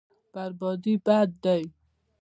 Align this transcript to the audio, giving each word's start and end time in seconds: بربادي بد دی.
بربادي 0.33 0.93
بد 1.05 1.31
دی. 1.43 1.61